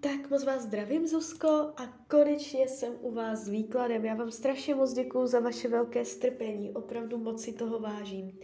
[0.00, 4.04] Tak moc vás zdravím, Zuzko, a konečně jsem u vás s výkladem.
[4.04, 8.38] Já vám strašně moc děkuju za vaše velké strpení, opravdu moc si toho vážím.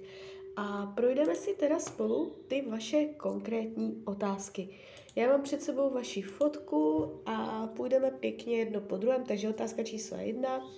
[0.57, 4.69] A projdeme si teda spolu ty vaše konkrétní otázky.
[5.17, 10.17] Já mám před sebou vaši fotku a půjdeme pěkně jedno po druhém, takže otázka číslo
[10.17, 10.69] jedna.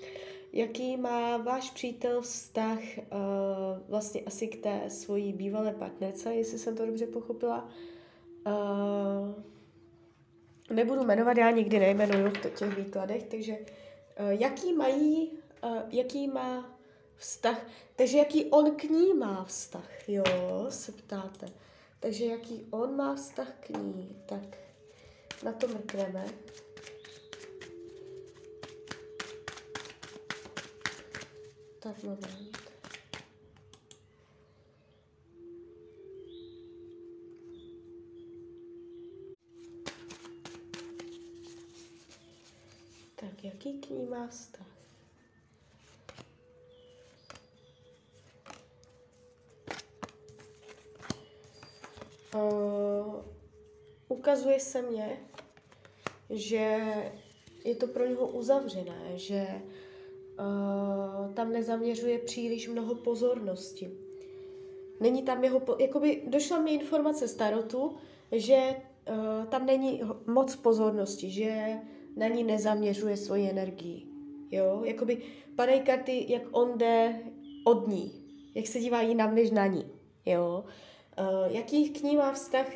[0.53, 3.09] Jaký má váš přítel vztah uh,
[3.89, 7.69] vlastně asi k té svojí bývalé partnerce, jestli jsem to dobře pochopila?
[8.47, 9.56] Uh,
[10.71, 15.33] nebudu jmenovat, já nikdy nejmenuju v těch výkladech, takže uh, jaký mají,
[15.65, 16.79] uh, jaký má
[17.17, 20.25] vztah, takže jaký on k ní má vztah, jo,
[20.69, 21.47] se ptáte.
[22.01, 24.59] Takže jaký on má vztah k ní, tak
[25.43, 26.27] na to mrkneme.
[31.79, 32.66] Tak moment.
[43.67, 44.67] Jaký k ní má vztah?
[52.35, 53.15] Uh,
[54.09, 55.21] ukazuje se mně,
[56.31, 56.81] že
[57.65, 59.47] je to pro něho uzavřené, že
[60.39, 63.91] uh, tam nezaměřuje příliš mnoho pozornosti.
[65.01, 67.97] Není tam jeho, po- jakoby došla mi informace z Tarotu,
[68.33, 68.77] že
[69.09, 71.79] uh, tam není moc pozornosti, že
[72.17, 74.07] na ní nezaměřuje svoji energii.
[74.51, 75.19] Jo, jakoby
[75.57, 77.21] padají karty, jak on jde
[77.65, 78.13] od ní,
[78.55, 79.85] jak se dívá jinam než na ní.
[80.27, 80.65] Jo,
[81.19, 82.67] uh, jaký k ní má vztah,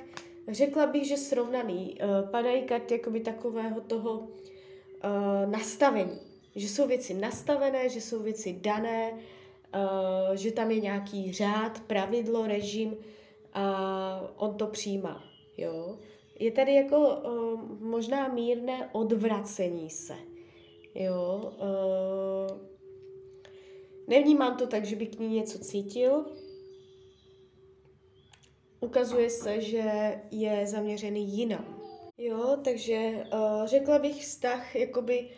[0.49, 1.99] řekla bych, že srovnaný.
[2.03, 6.19] Uh, padají karty jakoby takového toho uh, nastavení,
[6.57, 12.47] že jsou věci nastavené, že jsou věci dané, uh, že tam je nějaký řád, pravidlo,
[12.47, 12.97] režim
[13.53, 15.25] a on to přijímá.
[15.57, 15.99] Jo?
[16.41, 20.15] Je tady jako uh, možná mírné odvracení se.
[20.95, 21.53] Jo?
[21.61, 22.59] Uh,
[24.09, 26.25] nevnímám to tak, že by k ní něco cítil.
[28.81, 31.81] Ukazuje se, že je zaměřený jinam.
[32.19, 35.29] Jo, takže uh, řekla bych vztah jakoby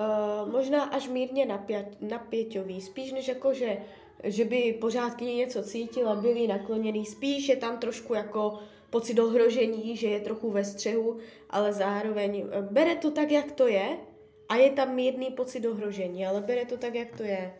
[0.00, 3.82] uh, možná až mírně napět, napěťový, spíš než jako, že,
[4.24, 8.58] že by pořád k ní něco cítil a byli nakloněný, spíš je tam trošku jako
[8.90, 11.18] pocit ohrožení, že je trochu ve střehu,
[11.50, 13.96] ale zároveň uh, bere to tak, jak to je
[14.48, 17.54] a je tam mírný pocit ohrožení, ale bere to tak, jak to je.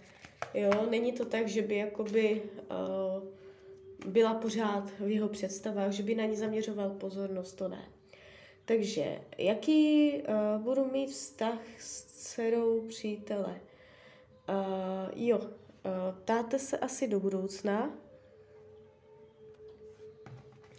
[0.54, 6.14] Jo, není to tak, že by jakoby uh, byla pořád v jeho představách, že by
[6.14, 7.84] na ní zaměřoval pozornost, to ne.
[8.64, 13.60] Takže, jaký uh, budu mít vztah s dcerou přítele?
[14.48, 15.44] Uh, jo, uh,
[16.20, 17.90] ptáte se asi do budoucna.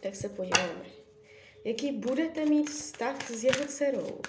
[0.01, 0.85] Tak se podíváme.
[1.65, 4.21] Jaký budete mít vztah s jeho dcerou?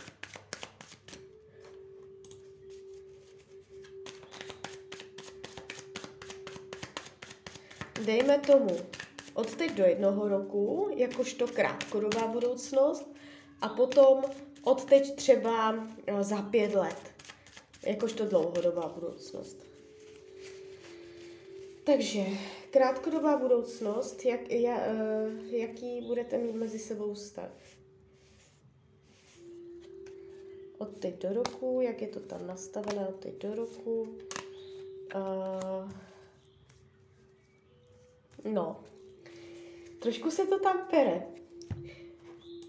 [8.04, 8.76] Dejme tomu
[9.34, 13.12] od teď do jednoho roku, jakožto krátkodobá budoucnost,
[13.62, 14.24] a potom
[14.62, 17.12] od teď třeba eh, za pět let,
[17.86, 19.66] jakožto dlouhodobá budoucnost.
[21.84, 22.24] Takže
[22.72, 27.50] krátkodobá budoucnost, jak, ja, uh, jaký budete mít mezi sebou vztah?
[30.78, 34.08] Od teď do roku, jak je to tam nastavené od teď do roku?
[35.14, 35.90] Uh,
[38.52, 38.80] no,
[39.98, 41.22] trošku se to tam pere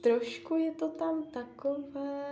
[0.03, 2.25] trošku je to tam takové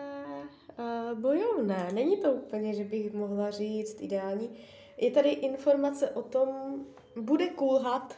[0.79, 1.89] uh, bojovné.
[1.93, 4.49] Není to úplně, že bych mohla říct ideální.
[4.97, 6.49] Je tady informace o tom,
[7.15, 8.15] bude kulhat,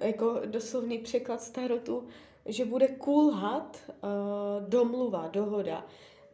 [0.00, 2.06] jako doslovný překlad starotu,
[2.46, 5.86] že bude kulhat uh, domluva, dohoda.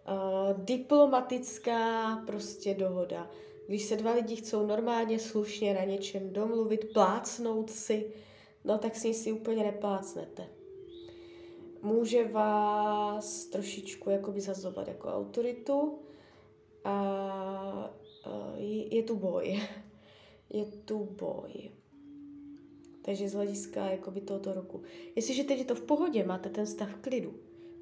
[0.08, 3.30] Uh, diplomatická prostě dohoda.
[3.68, 8.12] Když se dva lidi chcou normálně, slušně na něčem domluvit, plácnout si,
[8.64, 10.48] no tak s ní si úplně neplácnete
[11.82, 15.99] může vás trošičku jakoby zazovat jako autoritu
[16.84, 16.93] a,
[18.25, 19.60] a je, je tu boj.
[20.50, 21.70] Je tu boj.
[23.02, 24.82] Takže z hlediska jakoby tohoto roku.
[25.16, 27.34] Jestliže teď je to v pohodě, máte ten stav klidu,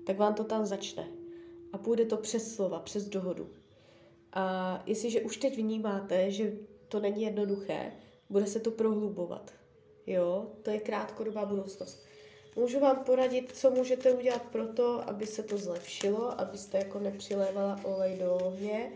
[0.06, 1.08] tak vám to tam začne.
[1.72, 3.50] A půjde to přes slova, přes dohodu.
[4.32, 6.56] A jestliže už teď vnímáte, že
[6.88, 7.92] to není jednoduché,
[8.30, 9.52] bude se to prohlubovat.
[10.06, 12.04] Jo, to je krátkodobá budoucnost.
[12.56, 17.80] Můžu vám poradit, co můžete udělat pro to, aby se to zlepšilo, abyste jako nepřilévala
[17.84, 18.92] olej do ohně.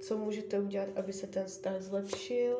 [0.00, 2.56] Co můžete udělat, aby se ten vztah zlepšil?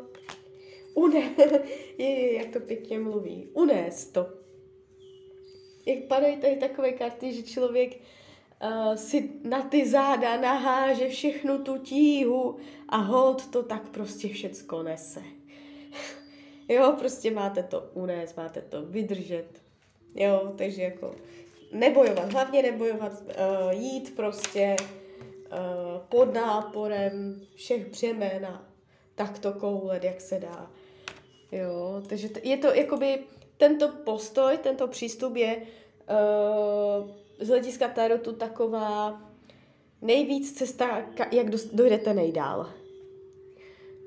[0.95, 1.35] Une,
[1.99, 3.49] je, jak to pěkně mluví.
[3.53, 4.27] Unést to.
[5.87, 7.97] Jak padají tady takové karty, že člověk
[8.63, 12.57] uh, si na ty záda naháže všechnu tu tíhu
[12.89, 15.23] a hold to tak prostě všecko nese.
[16.69, 19.63] jo, prostě máte to unést, máte to vydržet.
[20.15, 21.15] Jo, takže jako
[21.73, 28.69] nebojovat, hlavně nebojovat, uh, jít prostě uh, pod náporem všech břemen a
[29.19, 30.71] tak to koulet, jak se dá.
[31.53, 33.19] Jo, takže je to jakoby,
[33.57, 37.11] tento postoj, tento přístup je uh,
[37.41, 39.23] z hlediska tarotu taková
[40.03, 42.73] nejvíc cesta, jak dojdete nejdál.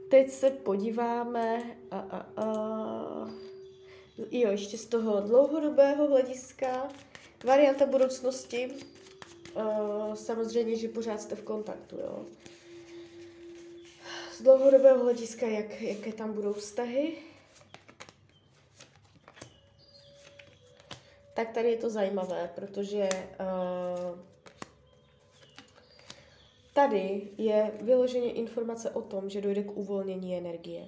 [0.10, 3.31] Teď se podíváme a, a, a,
[4.31, 6.90] jo, ještě z toho dlouhodobého hlediska,
[7.46, 8.68] varianta budoucnosti,
[9.56, 12.25] uh, samozřejmě, že pořád jste v kontaktu, jo.
[14.42, 17.14] Dlouhodobého hlediska, jak, jaké tam budou vztahy,
[21.34, 23.10] tak tady je to zajímavé, protože
[23.40, 24.20] uh,
[26.74, 30.88] tady je vyloženě informace o tom, že dojde k uvolnění energie,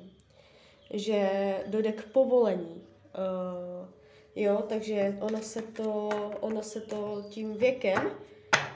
[0.93, 1.29] že
[1.67, 2.83] dojde k povolení.
[2.83, 3.89] Uh,
[4.35, 6.09] jo, takže ono se, to,
[6.39, 8.11] ono se to tím věkem,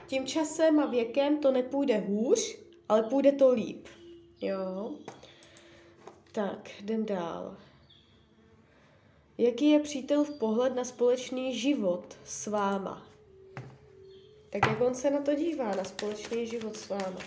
[0.07, 2.57] tím časem a věkem to nepůjde hůř,
[2.89, 3.87] ale půjde to líp.
[4.41, 4.91] Jo.
[6.31, 7.57] Tak, jdem dál.
[9.37, 13.07] Jaký je přítel v pohled na společný život s váma?
[14.49, 17.19] Tak jak on se na to dívá, na společný život s váma?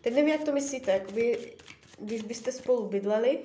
[0.00, 1.56] Teď nevím, jak to myslíte, jakoby,
[1.98, 3.38] když byste spolu bydleli,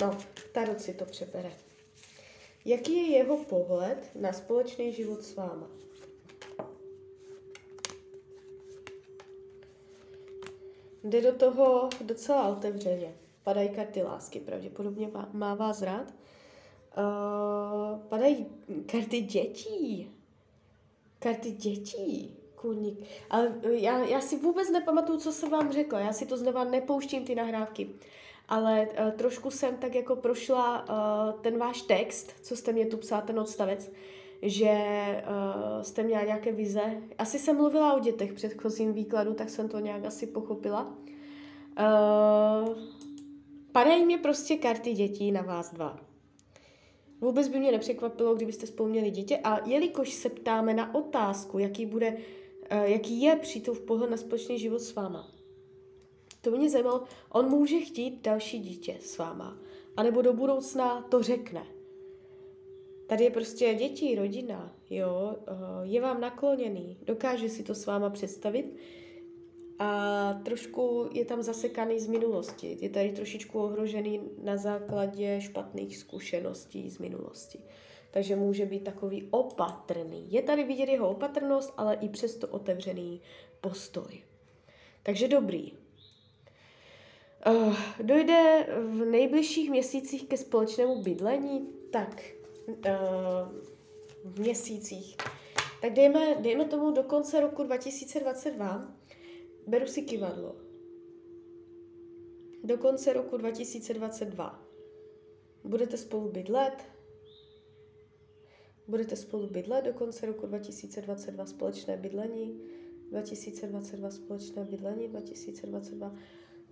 [0.00, 0.18] no,
[0.52, 1.52] Tarot si to přebere.
[2.64, 5.70] Jaký je jeho pohled na společný život s váma?
[11.10, 16.14] Jde do toho docela otevřeně padají karty lásky, pravděpodobně má vás rád.
[16.98, 18.46] Uh, padají
[18.86, 20.10] karty dětí.
[21.18, 22.36] Karty dětí.
[22.54, 22.98] Kurník.
[23.30, 26.00] Ale já, já si vůbec nepamatuju, co jsem vám řekla.
[26.00, 27.88] Já si to znova nepouštím, ty nahrávky.
[28.48, 32.96] Ale uh, trošku jsem tak jako prošla uh, ten váš text, co jste mě tu
[32.96, 33.90] psal, ten odstavec,
[34.42, 34.72] že
[35.28, 37.02] uh, jste měla nějaké vize.
[37.18, 40.94] Asi jsem mluvila o dětech předchozím výkladu, tak jsem to nějak asi pochopila.
[41.78, 42.78] Uh,
[43.72, 46.00] Padají mě prostě karty dětí na vás dva.
[47.20, 51.86] Vůbec by mě nepřekvapilo, kdybyste spolu měli dítě a jelikož se ptáme na otázku, jaký,
[51.86, 53.40] bude, uh, jaký je
[53.72, 55.28] v pohled na společný život s váma,
[56.40, 59.58] to mě zajímalo, on může chtít další dítě s váma,
[59.96, 61.79] anebo do budoucna to řekne.
[63.10, 68.10] Tady je prostě děti, rodina, jo, uh, je vám nakloněný, dokáže si to s váma
[68.10, 68.76] představit,
[69.78, 72.78] a trošku je tam zasekaný z minulosti.
[72.80, 77.58] Je tady trošičku ohrožený na základě špatných zkušeností z minulosti.
[78.10, 80.32] Takže může být takový opatrný.
[80.32, 83.20] Je tady vidět jeho opatrnost, ale i přesto otevřený
[83.60, 84.22] postoj.
[85.02, 85.72] Takže dobrý.
[87.46, 91.68] Uh, dojde v nejbližších měsících ke společnému bydlení?
[91.90, 92.39] Tak,
[94.24, 95.16] v měsících.
[95.82, 99.00] Tak dejme, dejme tomu do konce roku 2022
[99.66, 100.56] Beru si kivadlo.
[102.64, 104.62] Do konce roku 2022
[105.64, 106.84] budete spolu bydlet.
[108.88, 112.60] Budete spolu bydlet do konce roku 2022 společné bydlení.
[113.10, 116.14] 2022 společné bydlení, 2022.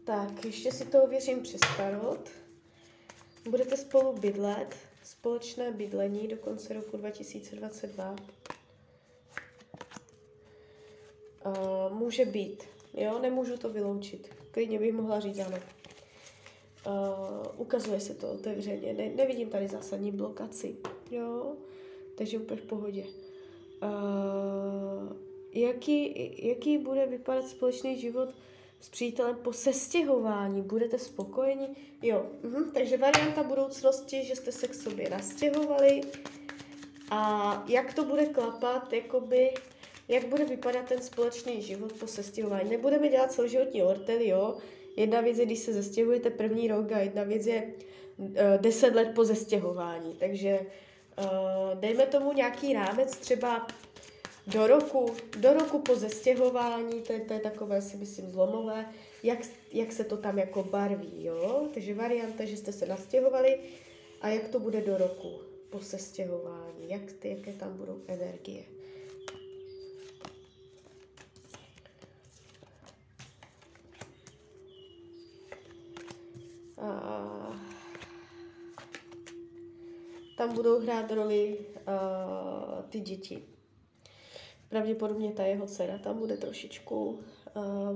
[0.04, 2.30] Tak, ještě si to ověřím přes tarot.
[3.50, 4.75] Budete spolu bydlet,
[5.08, 8.16] společné bydlení do konce roku 2022.
[11.46, 14.28] Uh, může být Jo, nemůžu to vyloučit.
[14.50, 15.56] Klidně bych mohla říct ano.
[16.86, 18.92] Uh, ukazuje se to otevřeně.
[18.92, 20.76] Ne, nevidím tady zásadní blokaci.
[21.10, 21.52] Jo,
[22.14, 23.04] takže úplně v pohodě.
[23.82, 25.16] Uh,
[25.52, 26.14] jaký,
[26.48, 28.28] jaký bude vypadat společný život
[28.80, 30.62] s přítelem po sestěhování?
[30.62, 31.68] Budete spokojeni?
[32.02, 32.73] Jo, uh-huh.
[32.73, 36.00] takže varianta budoucnosti, že jste se k sobě nastěhovali
[37.11, 39.50] a jak to bude klapat, jakoby
[40.08, 42.70] jak bude vypadat ten společný život po sestěhování.
[42.70, 44.56] Nebudeme dělat celoživotní ortel, jo.
[44.97, 47.73] Jedna věc je, když se zestěhujete první rok a jedna věc je
[48.16, 50.16] uh, deset let po zestěhování.
[50.20, 50.61] Takže
[51.18, 53.66] uh, dejme tomu nějaký rámec třeba
[54.52, 58.87] do roku, do roku po zestěhování, to je, to je takové si myslím zlomové,
[59.23, 59.38] jak,
[59.73, 61.69] jak se to tam jako barví, jo.
[61.75, 63.61] Takže varianta, že jste se nastěhovali
[64.21, 65.40] a jak to bude do roku
[65.71, 68.64] po sestěhování, jak, jaké tam budou energie.
[80.37, 83.57] tam budou hrát roli uh, ty děti.
[84.68, 87.20] Pravděpodobně ta jeho dcera tam bude trošičku uh,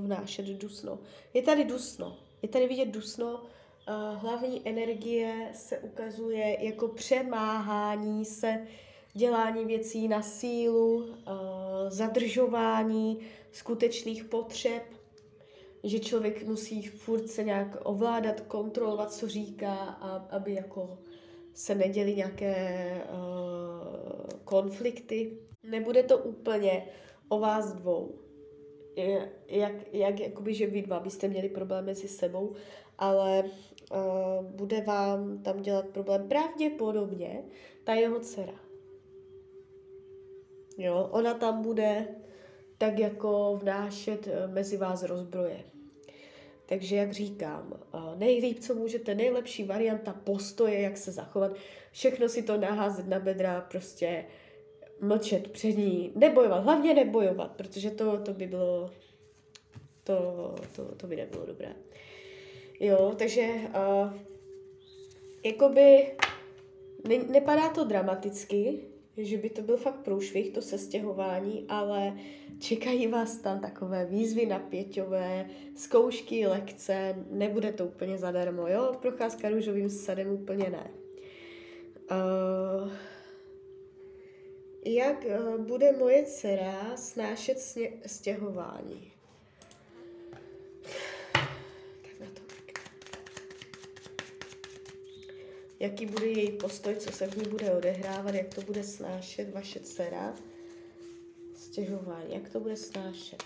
[0.05, 0.99] vnášet dusno.
[1.35, 8.67] Je tady dusno, je tady vidět dusno, uh, hlavní energie se ukazuje jako přemáhání se,
[9.15, 11.13] dělání věcí na sílu, uh,
[11.89, 13.19] zadržování
[13.53, 14.83] skutečných potřeb,
[15.85, 20.99] že člověk musí furt se nějak ovládat, kontrolovat, co říká, a, aby jako
[21.55, 23.01] se neděly nějaké
[24.45, 25.39] konflikty.
[25.63, 26.87] Nebude to úplně
[27.29, 28.19] o vás dvou.
[29.49, 32.55] Jak, jak jakoby, že vy dva byste měli problém mezi sebou,
[32.99, 37.45] ale uh, bude vám tam dělat problém pravděpodobně
[37.85, 38.55] ta jeho dcera.
[40.79, 42.09] Jo, ona tam bude
[42.79, 45.65] tak jako vnášet eh, mezi vás rozbroje.
[46.67, 47.81] Takže jak říkám,
[48.17, 51.53] nejlíp, co můžete, nejlepší varianta postoje, jak se zachovat,
[51.91, 54.25] všechno si to naházet na bedra, prostě
[55.03, 58.91] mlčet před ní, nebojovat, hlavně nebojovat, protože to, to by bylo,
[60.05, 61.75] to, to, to by nebylo dobré.
[62.81, 64.13] Jo, takže uh,
[65.45, 66.17] jakoby
[67.09, 68.81] ne, nepadá to dramaticky,
[69.17, 72.17] že by to byl fakt průšvih, to sestěhování, ale
[72.61, 78.97] čekají vás tam takové výzvy napěťové, zkoušky, lekce, nebude to úplně zadarmo, jo?
[79.03, 80.91] Procházka růžovým sadem úplně ne.
[82.11, 82.93] Uh,
[84.85, 89.13] jak uh, bude moje dcera snášet sně- stěhování?
[95.83, 99.81] jaký bude její postoj, co se v ní bude odehrávat, jak to bude snášet vaše
[99.81, 100.35] dcera.
[101.57, 103.43] Stěžování, jak to bude snášet.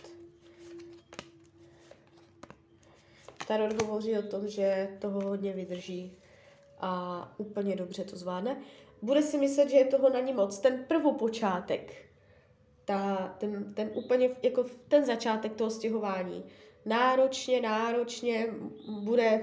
[3.49, 6.13] Tarot hovoří o tom, že toho hodně vydrží
[6.79, 8.63] a úplně dobře to zvládne.
[9.03, 10.59] Bude si myslet, že je toho na ní moc.
[10.59, 11.95] Ten prvopočátek,
[12.85, 16.45] ta, ten, ten úplně jako ten začátek toho stěhování,
[16.85, 18.47] náročně, náročně
[18.89, 19.43] bude,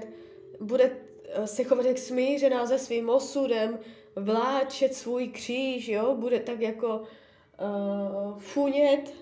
[0.60, 0.96] bude
[1.34, 3.78] Eh, se chovat jak smířená se svým osudem,
[4.16, 9.14] vláčet svůj kříž, jo, bude tak jako uh, funět,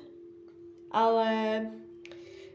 [0.90, 1.70] ale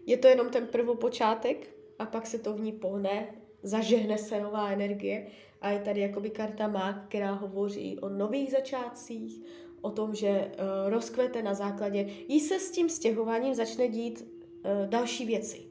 [0.05, 1.69] je to jenom ten prvopočátek
[1.99, 3.27] a pak se to v ní pohne,
[3.63, 5.27] zažehne se nová energie
[5.61, 9.41] a je tady jakoby karta má, která hovoří o nových začátcích,
[9.81, 14.89] o tom, že uh, rozkvete na základě, jí se s tím stěhováním začne dít uh,
[14.89, 15.67] další věci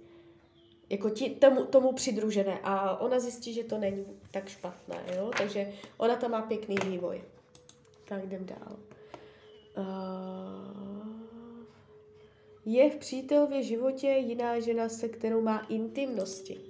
[0.91, 5.31] jako ti, tomu, tomu přidružené a ona zjistí, že to není tak špatné, jo?
[5.39, 7.23] takže ona tam má pěkný vývoj.
[8.05, 8.77] Tak jdem dál.
[9.79, 11.07] Uh,
[12.65, 16.61] je v přítelově životě jiná žena, se kterou má intimnosti.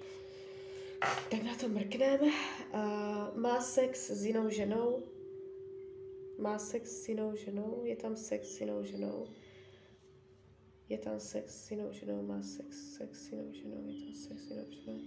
[1.30, 2.26] Tak na to mrkneme.
[2.74, 5.02] Uh, má sex s jinou ženou.
[6.38, 7.80] Má sex s jinou ženou.
[7.84, 9.26] Je tam sex s jinou ženou
[10.88, 14.42] je tam sex s jinou ženou, má sex, sex s jinou ženou, je tam sex
[14.42, 15.00] s jinou ženou.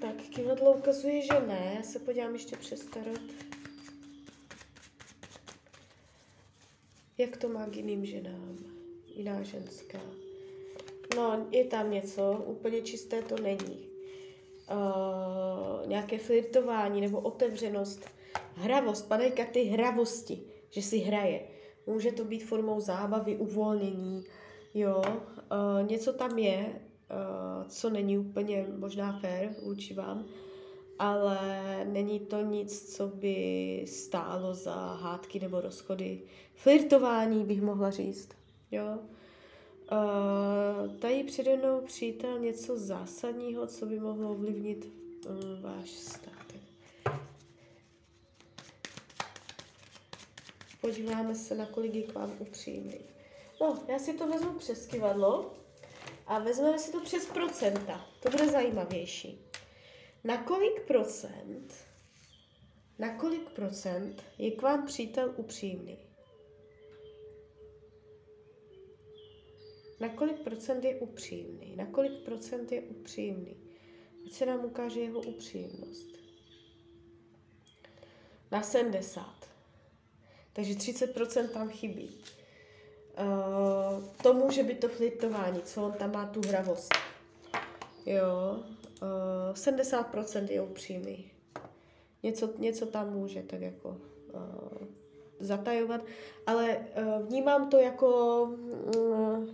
[0.00, 1.72] Tak, kivadlo ukazuje, že ne.
[1.76, 3.20] Já se podívám ještě přes tarot.
[7.18, 8.58] Jak to má k jiným ženám?
[9.06, 10.00] Jiná ženská.
[11.16, 13.85] No, je tam něco, úplně čisté to není.
[14.70, 18.04] Uh, nějaké flirtování nebo otevřenost,
[18.54, 21.40] hravost, padají karty hravosti, že si hraje.
[21.86, 24.24] Může to být formou zábavy, uvolnění,
[24.78, 30.24] Jo, uh, něco tam je, uh, co není úplně možná fair vůči vám,
[30.98, 31.38] ale
[31.84, 36.22] není to nic, co by stálo za hádky nebo rozchody.
[36.54, 38.28] Flirtování bych mohla říct,
[38.70, 38.98] jo.
[39.92, 46.36] Uh, tady přede mnou přítel něco zásadního, co by mohlo ovlivnit um, váš vztah.
[50.86, 53.00] Podíváme se, na kolik je k vám upřímný.
[53.60, 55.54] No, já si to vezmu přes kivadlo
[56.26, 58.06] a vezmeme si to přes procenta.
[58.22, 59.40] To bude zajímavější.
[60.24, 61.74] Na kolik procent,
[62.98, 66.05] na kolik procent je k vám přítel upřímný?
[70.00, 71.76] Na kolik procent je upřímný?
[71.76, 73.56] Na kolik procent je upřímný?
[74.26, 76.16] Ať se nám ukáže jeho upřímnost.
[78.50, 79.26] Na 70.
[80.52, 82.10] Takže 30% tam chybí.
[83.18, 86.94] Uh, to může být to flirtování, co on tam má tu hravost.
[88.06, 88.64] Jo,
[89.02, 91.30] uh, 70% je upřímný.
[92.22, 94.86] Něco, něco tam může tak jako uh,
[95.40, 96.00] zatajovat,
[96.46, 98.42] ale uh, vnímám to jako
[98.96, 99.44] uh,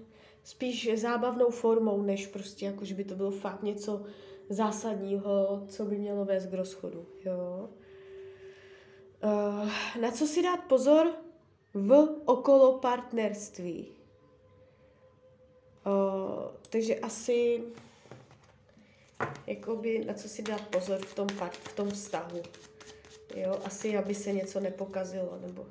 [0.44, 4.02] spíš zábavnou formou, než prostě jako, že by to bylo fakt něco
[4.48, 7.06] zásadního, co by mělo vést k rozchodu.
[7.24, 7.68] Jo.
[9.24, 9.70] Uh,
[10.00, 11.12] na co si dát pozor?
[11.74, 13.86] v okolo partnerství.
[15.86, 17.62] Uh, takže asi
[19.46, 22.42] jakoby na co si dát pozor v tom, v tom vztahu.
[23.34, 25.66] Jo, asi aby se něco nepokazilo, nebo...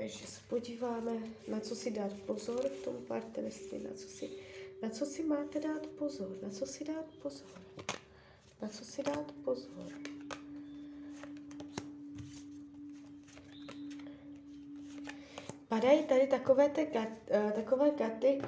[0.00, 1.12] Takže se podíváme,
[1.48, 4.30] na co si dát pozor v tom partnerství, na co si,
[4.82, 7.48] na co si máte dát pozor, na co si dát pozor,
[8.62, 9.92] na co si dát pozor.
[15.68, 18.42] Padají tady takové, ty, uh, takové karty,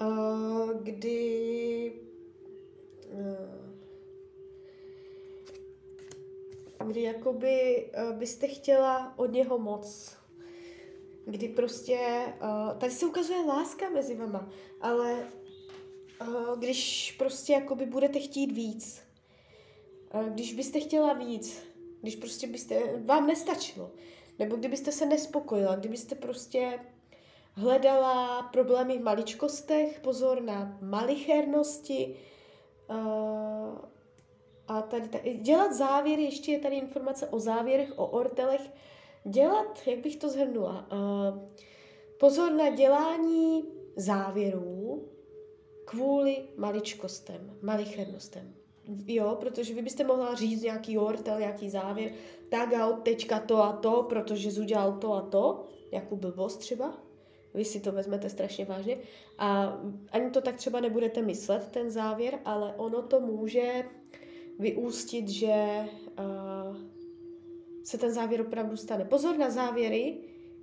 [0.00, 1.92] uh, kdy
[3.12, 3.64] uh,
[6.88, 10.16] kdy jakoby byste chtěla od něho moc.
[11.26, 11.98] Kdy prostě,
[12.42, 14.48] uh, tady se ukazuje láska mezi vama,
[14.80, 15.26] ale
[16.20, 19.02] uh, když prostě jakoby budete chtít víc,
[20.14, 21.62] uh, když byste chtěla víc,
[22.00, 23.90] když prostě byste, vám nestačilo,
[24.38, 26.80] nebo kdybyste se nespokojila, kdybyste prostě
[27.52, 32.16] hledala problémy v maličkostech, pozor na malichernosti,
[32.90, 33.78] uh,
[34.68, 38.70] a tady, tady, dělat závěry, ještě je tady informace o závěrech, o ortelech.
[39.26, 41.38] Dělat, jak bych to zhrnula, uh,
[42.18, 43.64] pozor na dělání
[43.96, 45.08] závěrů
[45.84, 48.54] kvůli maličkostem, malichernostem.
[49.06, 52.12] Jo, protože vy byste mohla říct nějaký ortel, nějaký závěr,
[52.48, 56.56] tak a od teďka to a to, protože jsi udělal to a to, jakou blbost
[56.56, 56.98] třeba,
[57.54, 58.98] vy si to vezmete strašně vážně
[59.38, 59.78] a
[60.10, 63.84] ani to tak třeba nebudete myslet, ten závěr, ale ono to může
[64.58, 65.88] vyústit, že
[66.18, 66.24] uh,
[67.84, 69.04] se ten závěr opravdu stane.
[69.04, 70.16] Pozor na závěry,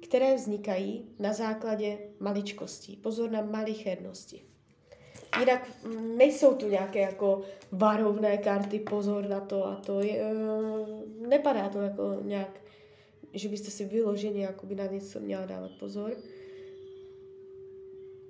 [0.03, 2.95] které vznikají na základě maličkostí.
[2.95, 4.41] Pozor na malichernosti.
[5.39, 9.99] Jinak mm, nejsou tu nějaké jako varovné karty, pozor na to a to.
[9.99, 12.61] Je, uh, nepadá to jako nějak,
[13.33, 16.11] že byste si vyloženě jakoby na něco měla dávat pozor.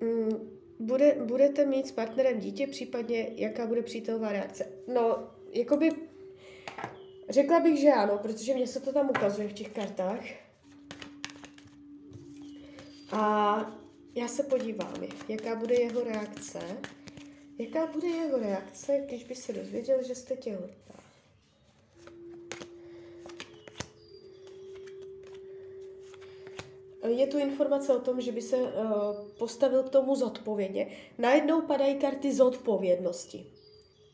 [0.01, 4.67] Mm, bude, budete mít s partnerem dítě, případně jaká bude přítelová reakce?
[4.87, 5.91] No, jakoby
[7.31, 10.25] řekla bych, že ano, protože mě se to tam ukazuje v těch kartách.
[13.11, 13.81] A
[14.15, 14.93] já se podívám,
[15.27, 16.59] jaká bude jeho reakce.
[17.59, 20.95] Jaká bude jeho reakce, když by se dozvěděl, že jste těhotná?
[27.07, 28.71] Je tu informace o tom, že by se uh,
[29.37, 30.97] postavil k tomu zodpovědně.
[31.17, 33.45] Najednou padají karty zodpovědnosti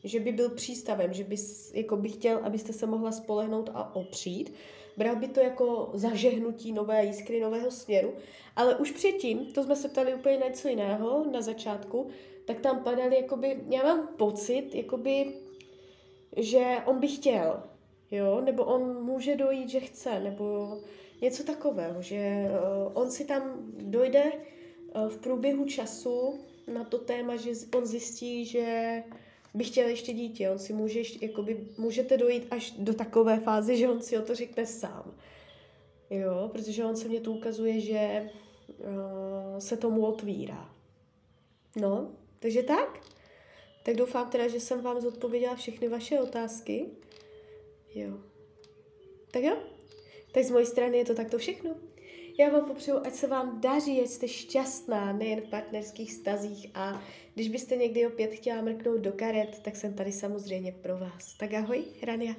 [0.04, 4.54] že by byl přístavem, že bys, jako by chtěl, abyste se mohla spolehnout a opřít.
[4.96, 8.14] Bral by to jako zažehnutí nové jiskry, nového směru.
[8.56, 12.08] Ale už předtím, to jsme se ptali úplně něco jiného na začátku,
[12.44, 15.32] tak tam padaly, jakoby, já mám pocit, jakoby,
[16.36, 17.62] že on by chtěl,
[18.10, 20.78] jo, nebo on může dojít, že chce, nebo
[21.20, 26.40] něco takového, že uh, on si tam dojde uh, v průběhu času
[26.72, 29.02] na to téma, že on zjistí, že
[29.54, 33.88] by chtěl ještě dítě, on si může, jakoby, můžete dojít až do takové fáze, že
[33.88, 35.14] on si o to řekne sám.
[36.10, 38.30] Jo, protože on se mě tu ukazuje, že
[38.68, 40.74] uh, se tomu otvírá.
[41.76, 43.00] No, takže tak.
[43.82, 46.86] Tak doufám teda, že jsem vám zodpověděla všechny vaše otázky.
[47.94, 48.18] Jo.
[49.30, 49.56] Tak jo.
[50.32, 51.74] Tak z mojej strany je to takto všechno.
[52.40, 57.02] Já vám popřeju, ať se vám daří, ať jste šťastná, nejen v partnerských stazích a
[57.34, 61.34] když byste někdy opět chtěla mrknout do karet, tak jsem tady samozřejmě pro vás.
[61.38, 62.34] Tak ahoj, Rania.